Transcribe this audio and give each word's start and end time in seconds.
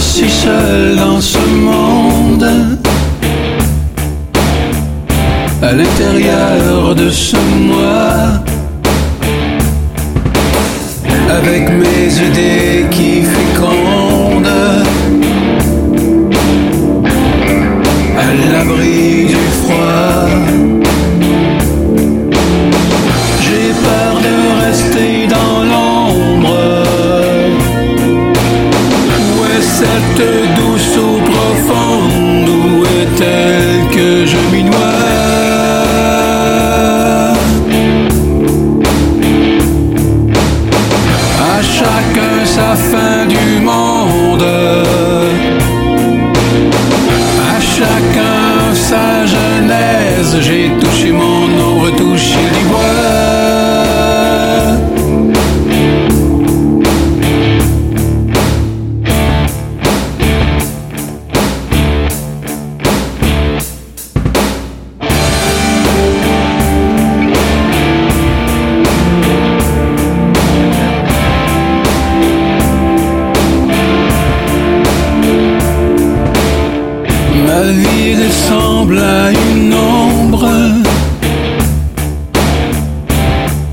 si 0.00 0.28
seul 0.28 0.96
dans 0.96 1.20
ce 1.20 1.38
monde. 1.38 2.78
À 5.62 5.72
l'intérieur 5.72 6.94
de 6.94 7.10
ce 7.10 7.36
moi. 7.36 8.42
Avec 11.30 11.70
mes 11.70 12.26
idées 12.26 12.86
qui 12.90 13.22
fécondent. 13.22 13.47
Douce 30.56 30.96
eau 30.96 31.18
profonde 31.32 32.48
Où 32.48 32.84
est-elle 32.84 33.88
que 33.94 34.26
je 34.26 34.36
m'y 34.50 34.64
noie. 34.64 34.76
À 41.40 41.62
chacun 41.62 42.44
sa 42.44 42.74
fin 42.76 43.26
du 43.26 43.64
monde 43.64 43.87
Vie 77.90 78.14
ressemble 78.14 78.98
à 78.98 79.30
une 79.30 79.72
ombre 79.74 80.48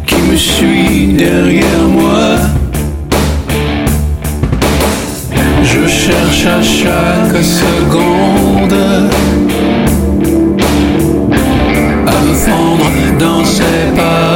qui 0.05 0.15
me 0.15 0.37
suit 0.37 1.13
derrière 1.13 1.87
moi. 1.89 2.37
Je 5.63 5.87
cherche 5.87 6.45
à 6.45 6.61
chaque 6.61 7.43
seconde 7.43 8.73
à 12.07 12.21
me 12.21 12.33
fondre 12.33 12.91
dans 13.19 13.43
ses 13.43 13.95
pas. 13.95 14.34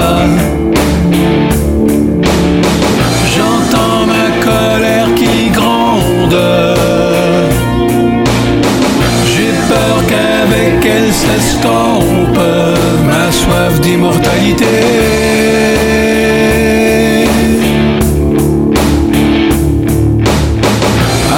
cesse 11.22 11.54
qu'on 11.64 12.34
peut 12.34 12.98
ma 13.10 13.26
soif 13.32 13.74
d'immortalité. 13.82 14.76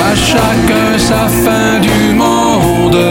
À 0.08 0.16
chacun 0.16 0.92
sa 1.10 1.24
fin 1.44 1.72
du 1.90 2.02
monde, 2.24 3.02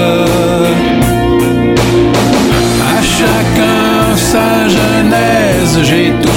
à 2.95 2.99
chacun 3.19 4.17
sa 4.31 4.49
genèse, 4.79 5.75
j'ai 5.89 6.13
tout. 6.23 6.30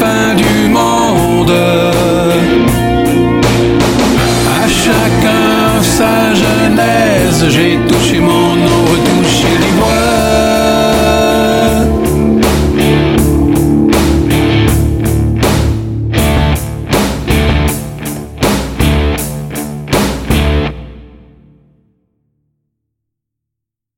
fin 0.00 0.34
du 0.34 0.68
monde. 0.68 1.56
À 4.58 4.68
chacun 4.68 5.82
sa 5.82 6.34
genèse, 6.34 7.44
j'ai 7.54 7.78
touché 7.88 8.20
mon 8.20 8.54
eau 8.74 9.05